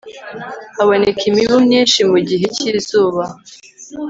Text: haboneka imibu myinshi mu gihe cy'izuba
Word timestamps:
haboneka 0.75 1.21
imibu 1.29 1.55
myinshi 1.65 1.99
mu 2.11 2.17
gihe 2.29 2.45
cy'izuba 2.55 3.23